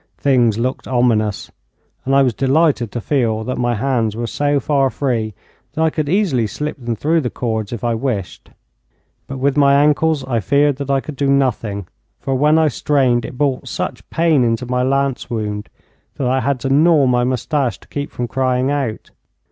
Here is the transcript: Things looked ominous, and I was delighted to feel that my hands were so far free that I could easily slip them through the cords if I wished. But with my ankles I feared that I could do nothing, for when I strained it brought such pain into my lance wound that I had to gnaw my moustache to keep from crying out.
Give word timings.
Things 0.17 0.57
looked 0.57 0.87
ominous, 0.87 1.51
and 2.05 2.15
I 2.15 2.23
was 2.23 2.33
delighted 2.33 2.91
to 2.91 2.99
feel 3.01 3.43
that 3.43 3.59
my 3.59 3.75
hands 3.75 4.15
were 4.15 4.25
so 4.25 4.59
far 4.59 4.89
free 4.89 5.35
that 5.75 5.81
I 5.83 5.91
could 5.91 6.09
easily 6.09 6.47
slip 6.47 6.75
them 6.83 6.95
through 6.95 7.21
the 7.21 7.29
cords 7.29 7.71
if 7.71 7.83
I 7.83 7.93
wished. 7.93 8.49
But 9.27 9.37
with 9.37 9.55
my 9.57 9.75
ankles 9.75 10.23
I 10.25 10.39
feared 10.39 10.77
that 10.77 10.89
I 10.89 11.01
could 11.01 11.17
do 11.17 11.27
nothing, 11.27 11.87
for 12.19 12.33
when 12.33 12.57
I 12.57 12.67
strained 12.67 13.25
it 13.25 13.37
brought 13.37 13.67
such 13.67 14.09
pain 14.09 14.43
into 14.43 14.65
my 14.65 14.81
lance 14.81 15.29
wound 15.29 15.69
that 16.15 16.25
I 16.25 16.39
had 16.39 16.59
to 16.61 16.69
gnaw 16.71 17.05
my 17.05 17.23
moustache 17.23 17.77
to 17.81 17.87
keep 17.87 18.11
from 18.11 18.27
crying 18.27 18.71
out. 18.71 19.11